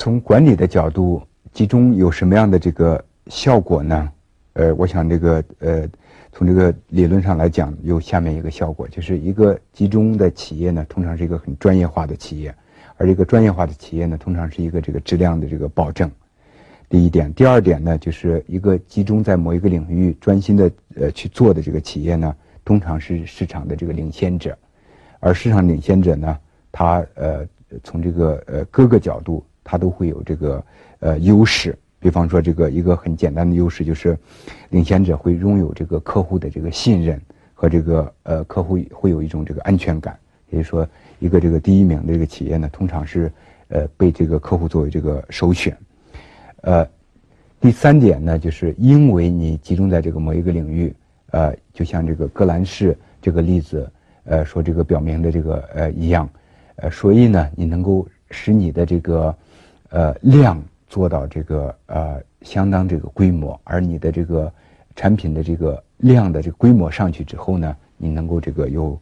[0.00, 4.10] 从管理的角度，集中有什么样的这个效果呢？
[4.54, 5.86] 呃，我想这个呃，
[6.32, 12.54] 从这个理论上来讲，有下面一个效果，就是一个集中的企业呢，通常是一个很专业化的企业，
[12.96, 16.10] 而一个专业化的企业呢，通常是一个这个质量的这个保证。
[16.88, 24.56] 第一点，第二点呢，就是一个集中在某一个领域专心的呃去做的这个企业呢，通常是市场的这个领先者，
[25.18, 26.38] 而市场领先者呢，
[26.72, 27.46] 他呃
[27.84, 30.64] 从这个呃各个角度，他都会有这个
[31.00, 31.76] 呃优势。
[31.98, 34.18] 比方说，这个一个很简单的优势就是，
[34.70, 37.20] 领先者会拥有这个客户的这个信任
[37.52, 40.18] 和这个呃客户会有一种这个安全感。
[40.48, 40.88] 也就是说，
[41.18, 43.30] 一个这个第一名的这个企业呢，通常是
[43.68, 45.76] 呃被这个客户作为这个首选。
[46.62, 46.88] 呃，
[47.60, 50.94] 第三点呢，就是因为你集中在这个某一个领域，
[51.32, 53.90] 呃，就像这个格兰仕这个例子，
[54.24, 56.28] 呃，说这个表明的这个呃一样，
[56.76, 59.36] 呃，所以呢，你能够使你的这个
[59.90, 64.52] 呃量做到这个呃相当这个规模，而你的这个
[64.96, 68.98] 产品的这个量的这个规模上去之后呢，你能够这个有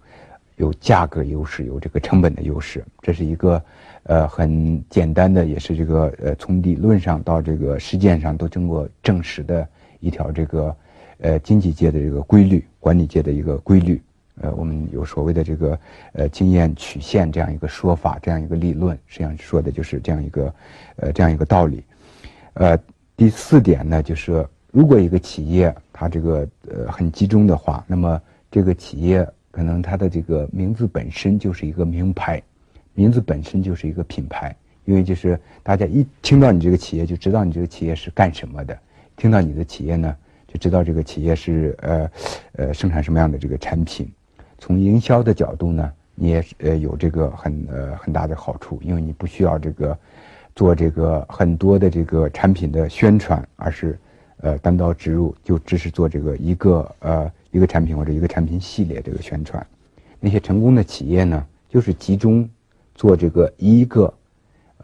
[0.56, 3.62] 有价格优势，有这个成本的优势，这是一个。
[4.04, 9.68] 呃，很简单的，也是这个呃，从理论上到这个实践上都经过证实的
[10.00, 10.74] 一条这个
[11.18, 14.00] 呃经济界的这个规律，管理界的一个规律。
[14.40, 15.78] 呃，我们有所谓的这个
[16.12, 20.54] 呃经验曲线这样一个说法，这样一个理论，实际上说的就是这样一个
[20.96, 21.82] 呃这样一个道理。
[22.54, 22.78] 呃，
[23.16, 32.42] 第四点呢，就是如果一个企业它这个呃很集中的话，那么这个企业可能它的这个名字本身就是一个名牌。
[32.94, 34.52] 名字本身就是一个品牌，
[34.84, 38.76] 因为就是大家一听到你这个企业就知道你这个企业是干什么的，
[39.16, 40.16] 听到你的企业呢
[40.48, 42.10] 就知道这个企业是呃
[42.54, 44.10] 呃生产什么样的这个产品。
[44.58, 49.98] 从营销的角度呢，你也呃有这个很呃很大的好处，因为你不需要这个
[50.54, 53.98] 做这个很多的这个产品的宣传，而是
[54.38, 59.66] 呃单刀直入，就只是做这个一个呃一个产品或者一个产品系列这个宣传。
[60.20, 62.48] 那些成功的企业呢，就是集中。
[62.94, 64.12] 做这个一个，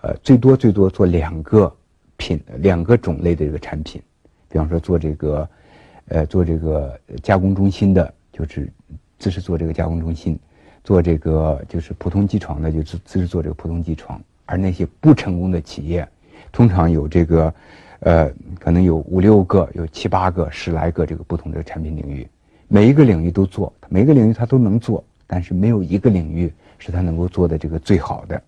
[0.00, 1.74] 呃，最多最多做两个
[2.16, 4.00] 品两个种类的这个产品，
[4.48, 5.48] 比方说做这个，
[6.06, 8.72] 呃，做这个加工中心的，就是
[9.24, 10.36] 只是做这个加工中心；
[10.82, 14.20] 做这个就是普通机床的，就只只是做这个普通机床。
[14.44, 16.06] 而那些不成功的企业，
[16.52, 17.54] 通常有这个，
[18.00, 18.30] 呃，
[18.60, 22.28] 可能有五六个、有七八个、十来个这个不同的产品领域，
[22.68, 26.52] 每一个领域都做，每一个领域他都能做，但是没有一个领域。
[26.76, 28.42] 是他能够做的这个最好的，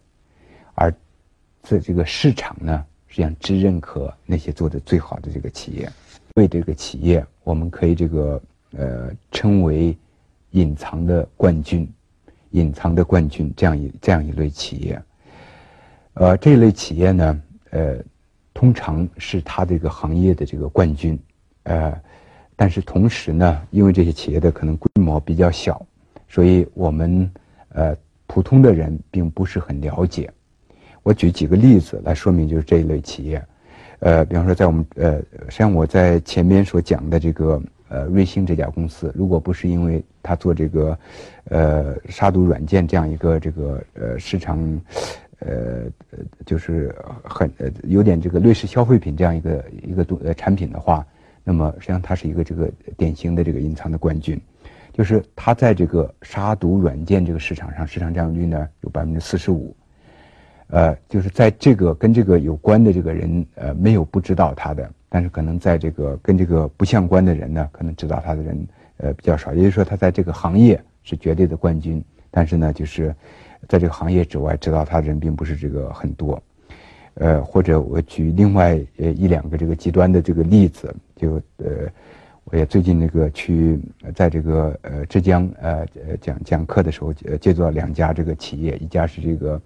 [0.75, 0.93] 而
[1.63, 5.91] 在这个市场呢，实际上只认可那些做的最好的这个企业。
[6.35, 8.43] 为这个企业，我们可以这个
[8.77, 9.97] 呃称为
[10.51, 11.89] 隐藏的冠军，
[12.51, 15.03] 隐藏的冠军这样一这样一类企业。
[16.15, 17.97] 呃，这类企业呢，呃，
[18.55, 21.19] 通常是它这个行业的这个冠军，
[21.65, 21.93] 呃，
[22.55, 25.85] 但是同时呢，因为这些企业的可能规模比较小，
[26.29, 27.31] 所以我们
[27.71, 27.97] 呃。
[28.29, 30.29] 普通的人并不是很了解。
[31.05, 33.43] 我举几个例子来说明，就是这一类企业。
[34.01, 35.13] 呃，比方说，在我们呃，
[35.49, 40.99] 实际上我在前面所讲的这个呃瑞星这家公司，如果不是因为他做这个
[41.51, 44.59] 呃杀毒软件这样一个这个呃市场
[45.41, 45.85] 呃
[46.45, 51.07] 就是很呃有点这个瑞士消费品这样一个一个东呃产品的话，
[51.45, 54.41] 那么实际上它是一个这个典型的这个隐藏的冠军。
[54.93, 59.77] 就是它在这个杀毒软件这个市场上，市场占有率呢有百分之四十五，
[60.69, 68.69] 呃，就是在这个跟这个有关的这个人，呃，没有不知道它的，但是可能在这个跟这个不相关的人呢，可能知道他的人，
[68.99, 69.55] 呃，比较少。
[69.55, 73.15] 也就是说，他在这个行业是绝对的冠军，但是呢，就是
[73.69, 76.43] 在这个行业之外知道他的人并不是这个很多，
[77.15, 81.89] 呃，或者我举另外呃一两个这个极端的这个例子，就呃。
[82.49, 83.77] 我也最近那个去
[84.15, 85.85] 在这个呃浙江呃
[86.21, 89.61] 讲讲课的时候，呃接触到两家这个企业，一家是这个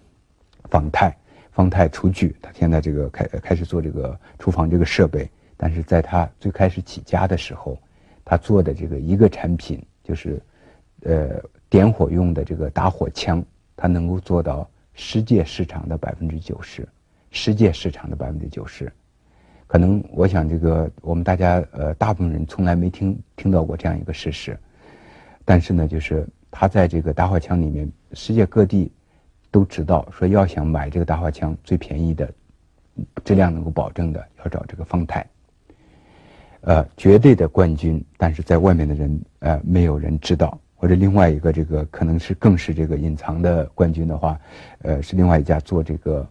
[0.71, 1.15] 方太
[1.53, 7.79] 方太厨具，他现在这个开开始做这个厨房这个设备，但是在他最开始起家的时候，
[8.25, 10.41] 他做的这个一个产品就是
[11.03, 13.45] 呃点火用的这个打火枪，
[13.77, 16.87] 他能够做到世界市场的百分之九十，
[17.31, 18.91] 世界市场的百分之九十。
[19.67, 24.59] 可能我想，这个我们大家呃，大部分人从来没听听到过这样一个事实，
[25.45, 28.91] 但是呢，就是他在这个打火枪里面，世界各地
[29.51, 32.33] 都知道，说要想买这个打火枪最便宜的，
[33.25, 35.27] 质量能够保证的，要找这个方太，
[36.63, 38.05] 呃，绝对的冠军。
[38.17, 44.41] 但是在外面的人呃，没有人知道，或者另外一个这个可能是更是这个隐藏的冠军的话，
[44.83, 46.29] 呃，是另外一家做这个。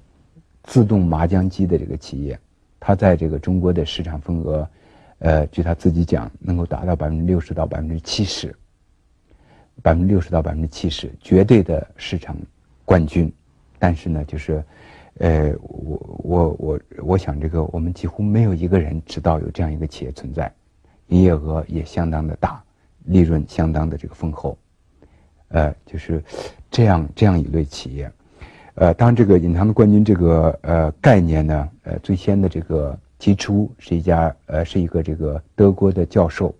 [0.63, 2.38] 自动麻将机的这个企业，
[2.80, 4.69] 它在这个中国的市场份额，
[5.19, 8.54] 呃，据他自己讲，能够达到百分之六十到百分之七十，
[9.81, 12.36] 百分之六十到百分之七十，绝对的市场
[12.89, 13.31] 冠军。
[13.77, 14.63] 但是呢，就是，
[15.19, 20.51] 呃，我我我我想，这个我们几乎没有一个人知道有这样一个企业存在，
[21.09, 22.62] 营业额也相当的大，
[23.06, 24.57] 利润相当的这个丰厚，
[25.50, 26.21] 呃，就是
[26.71, 28.12] 这样这样一类企业。
[28.74, 36.53] 呃，当，这个隐藏的冠军这个呃概念呢，呃，最先的这个提出是一家呃是一个这个德国的教授，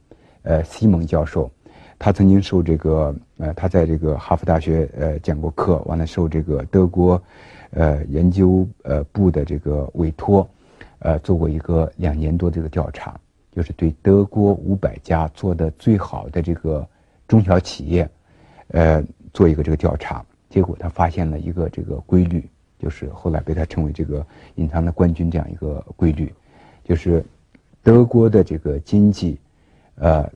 [0.44, 1.52] 呃，西蒙教授，
[2.00, 7.22] 他曾经受这个呃他在这个哈佛大学呃讲过课，完了受这个德国
[7.72, 10.50] 呃研究呃部的这个委托，
[11.00, 13.19] 呃做过一个两年多这个调查，
[13.51, 16.88] 就是对德国五百家做的最好的这个
[17.28, 18.10] 中小企业，
[18.69, 19.04] 呃
[19.34, 20.25] 做一个这个调查。
[20.50, 22.50] 结果他发现了一个这个规律，
[22.80, 24.25] 就是后来被他称为这个
[24.56, 26.34] 隐藏的冠军这样一个规律，
[26.84, 27.24] 就是
[27.84, 29.38] 德国的这个经济，
[29.96, 30.28] 呃，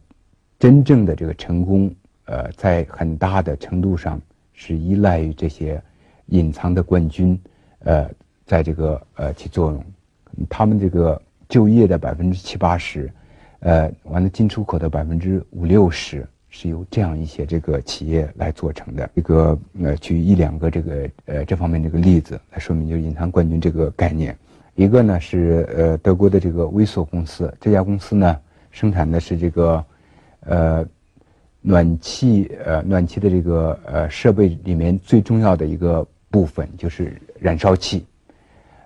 [0.63, 1.93] 真正的这个成功，
[2.23, 4.21] 呃，在很大的程度上
[4.53, 5.83] 是依赖于这些
[6.27, 7.37] 隐藏的冠军，
[7.79, 8.09] 呃，
[8.45, 9.83] 在这个呃起作用，
[10.47, 13.11] 他们这个就业的百分之七八十，
[13.59, 16.25] 呃，完了进出口的百分之五六十。
[16.47, 19.09] 是由这样一些这个企业来做成的。
[19.15, 24.33] 一个呃，举一两个这个呃这方面这个例子来说明，就是隐藏冠军这个概念。
[24.75, 28.39] 一个呢是呃德国的这个威索公司，这家公司呢
[28.71, 29.83] 生产的是这个
[30.45, 30.85] 呃
[31.61, 38.05] 暖气呃暖气的这个呃设备里面最重要的一个部分就是燃烧器。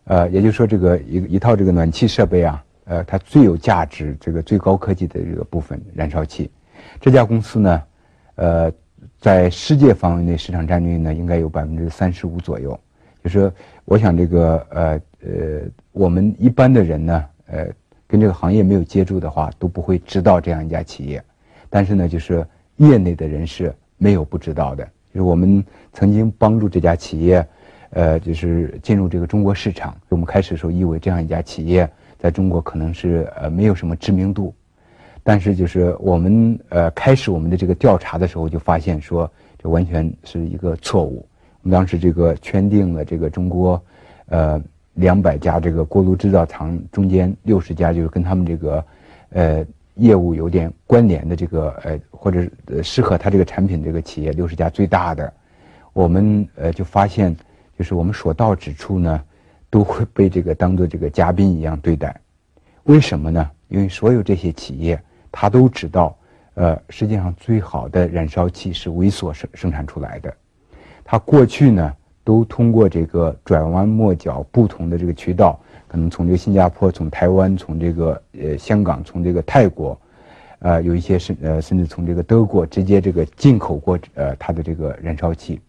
[0.05, 6.49] 呃，也就是说这个一一套这个暖气设备啊，呃，它最有价值、这个最高科技的这个部分燃烧器。
[7.01, 7.83] 这家公司呢，
[8.35, 8.71] 呃，
[9.19, 12.79] 在世界范围内市场占有率呢，应该有百分之三十五左右。
[13.21, 13.51] 就是
[13.83, 15.61] 我想这个呃呃，
[15.91, 17.67] 我们一般的人呢，呃，
[18.07, 21.21] 跟这个行业没有接触的话，都不会知道这样一家企业。
[21.69, 22.45] 但是呢，就是
[22.77, 24.83] 业内的人士没有不知道的。
[25.13, 27.45] 就是我们曾经帮助这家企业，
[27.89, 29.95] 呃，就是进入这个中国市场。
[30.09, 34.53] 我们开始的时候以为这样一家企业在中国可能是呃没有什么知名度。
[35.23, 41.27] 但是就是我们呃开始我们的这个调查的时候，就发现说这完全是一个错误。
[41.63, 43.81] 我们当时这个圈定了这个中国，
[44.27, 44.61] 呃
[44.93, 48.85] 两百家这个锅炉制造厂中间六十家就是跟他们这个，
[49.31, 49.65] 呃
[49.97, 52.49] 业务有点关联的这个呃或者
[52.81, 55.31] 适合他这个产品这个企业六十家最大的，
[55.93, 57.35] 我们呃就发现
[57.77, 59.21] 就是我们所到之处呢，
[59.69, 62.15] 都会被这个当做这个嘉宾一样对待。
[62.83, 63.51] 为什么呢？
[63.67, 64.99] 因为所有这些企业。
[65.29, 66.17] 他都知道，
[66.55, 70.33] 呃，世界上最好的燃烧器是微缩生生产出来的。
[71.03, 71.93] 他过去呢，
[72.23, 79.99] 都通过这个转弯抹角不同的这个渠道，可能从这个新加坡、从台湾、从这个呃香港、从这个泰国，
[80.59, 85.59] 呃，有一些是呃，甚至从这个德国直接这个进口过呃它的这个燃烧器。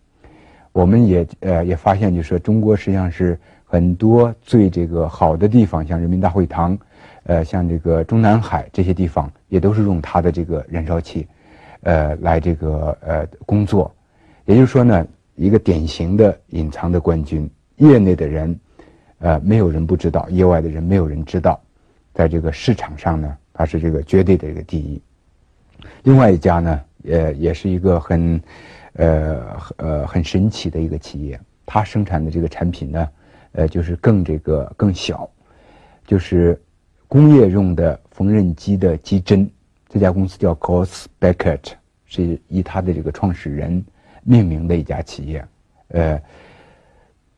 [0.73, 6.79] 我们也呃也发现，就是说中国实际上是很多最这个好的地方，像人民大会堂。
[7.25, 11.27] 呃，像这个中南海这些地方，也都是用它的这个燃烧器，
[11.83, 13.95] 呃，来这个呃工作。
[14.47, 18.59] 也就是说呢，一个典型的隐藏的冠军，业内的人，
[19.19, 21.61] 呃，没有人不知道，业外的人没有人知道，
[22.15, 25.01] 在这个市场上呢，它是这个绝对的一个第一。
[26.03, 28.41] 另外一家呢，也，也是一个很，
[28.95, 33.09] 呃，呃，很神奇的一个企业，它生产的这个产品呢，
[33.53, 35.29] 呃，就是更这个更小，
[36.07, 36.61] 就是。
[37.11, 39.51] 工业用的缝纫机的机针，
[39.89, 41.73] 这家公司叫 g o s Beckett，
[42.05, 43.83] 是以他的这个创始人
[44.25, 45.43] 命名的一家企业。
[45.89, 46.21] 呃，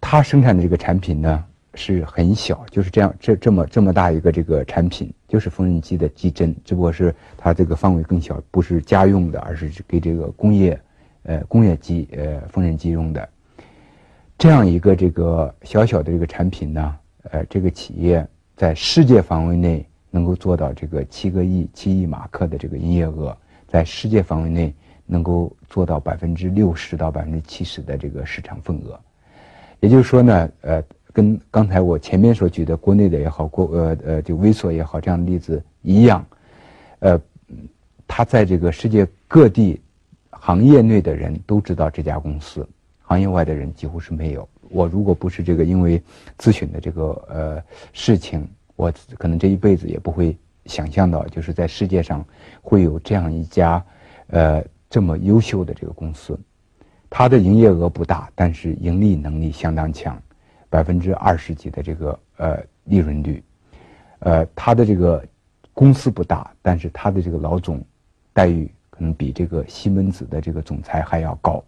[0.01, 10.81] 他生产的这个产品呢是很小，就是这样这这么这么大一个这个产品，就是缝纫机的机针，只不过是它这个范围更小，不是家用的，而是给这个工业
[11.23, 13.29] 呃工业机呃缝纫机用的。
[14.39, 16.97] 这样一个这个小小的这个产品呢，
[17.31, 18.27] 呃，这个企业。
[18.57, 23.35] 在世界范围内能够做到这个七个亿、七亿马克的这个营业额，
[23.67, 24.75] 在世界范围内
[25.07, 29.01] 能够做到百分之六十到百分之七十的这个市场份额，
[29.81, 36.25] 也就是说呢，呃，跟刚才我前面所举的国内的也好，国呃呃就微缩也好这样的例子一样，
[37.01, 37.21] 呃，
[38.07, 39.81] 他在这个世界各地
[40.31, 42.67] 行业内的人都知道这家公司，
[43.03, 44.49] 行业外的人几乎是没有。
[44.69, 46.01] 我如果不是这个因为
[46.39, 47.63] 咨询的这个呃
[47.93, 50.37] 事情，我可能这一辈子也不会
[50.67, 52.25] 想象到，就是在世界上
[52.63, 53.85] 会有这样一家
[54.29, 56.39] 呃这么优秀的这个公司。
[57.09, 60.17] 它的营业额不大，但是盈利能力相当强，
[60.71, 63.43] 百分之二十几的这个呃利润率，
[64.21, 65.23] 呃，他的这个
[65.75, 67.85] 公司不大，但是他的这个老总
[68.33, 71.63] 待遇可能比这个西门子的这个总裁还要高，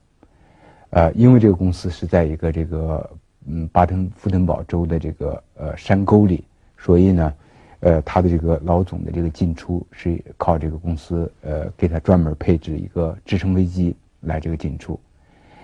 [0.90, 3.10] 呃，因为这个公司是在一个这个
[3.44, 6.44] 嗯巴登福腾堡州的这个呃山沟里，
[6.78, 7.34] 所以呢，
[7.80, 14.98] 呃，他的这个老总的这个进出是靠这个公司呃给他专门配置一个直升飞机来这个进出，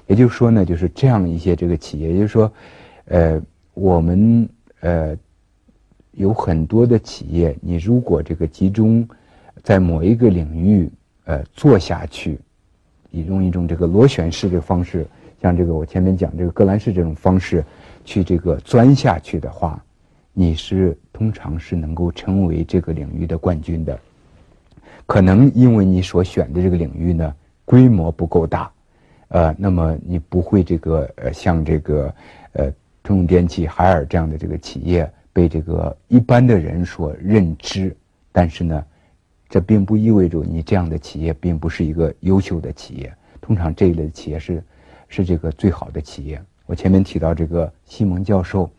[0.08, 2.52] 也就是说呢，就是这样一些这个企业，也就是说。
[3.08, 3.40] 呃，
[3.72, 4.46] 我们
[4.80, 5.16] 呃
[6.12, 9.08] 有很多的企业，你如果这个集中
[9.62, 10.90] 在某一个领域
[11.24, 12.38] 呃做下去，
[13.10, 15.06] 你用一种这个螺旋式的方式，
[15.40, 17.64] 像这个我前面讲这个格兰仕这种方式
[18.04, 19.82] 去这个钻下去的话，
[20.34, 23.98] 你是通常是能够成为这个领域的冠军的。
[25.06, 27.34] 可能因为你所选的这个领域呢
[27.64, 28.70] 规模不够大，
[29.28, 32.14] 呃，那么你不会这个呃像这个
[32.52, 32.70] 呃。
[33.08, 37.96] 通用电气、海尔这样的这个企业被这个一般的人所认知，
[38.30, 38.84] 但是呢，
[39.48, 43.10] 这并不意味着你这样的企业并不是一个优秀的企业。
[43.40, 44.62] 通常这一类的企业是
[45.08, 46.38] 是这个最好的企业。
[46.66, 48.70] 我前面提到这个西蒙教授，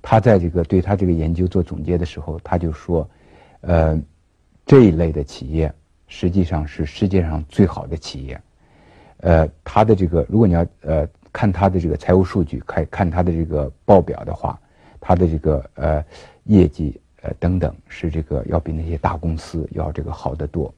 [0.00, 3.06] 他在这个对他这个研究做总结的时候，他就说，
[3.60, 4.00] 呃，
[4.64, 5.70] 这一类的企业
[6.06, 8.40] 实际上是世界上最好的企业。
[9.18, 11.06] 呃，他的这个，如果你要呃。
[11.34, 14.56] 看他的这个财务数据，看看他的这个报表的话，
[15.00, 16.04] 他的这个呃
[16.44, 20.72] 业绩呃等等是这个要比那些大公司要这个好得多，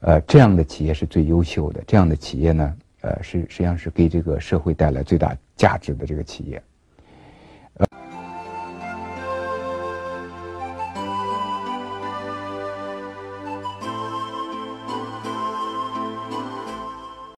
[0.00, 6.60] 呃这样的企业是最优秀的，这样的企业呢呃是实际上是给这个社会带来最大价值的这个企业。